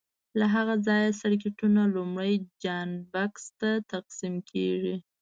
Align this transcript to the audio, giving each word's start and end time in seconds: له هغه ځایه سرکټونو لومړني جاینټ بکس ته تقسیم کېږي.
له 0.39 0.45
هغه 0.55 0.75
ځایه 0.87 1.17
سرکټونو 1.21 1.81
لومړني 1.95 2.35
جاینټ 2.63 2.95
بکس 3.13 3.43
ته 3.59 3.69
تقسیم 3.93 4.35
کېږي. 4.49 4.95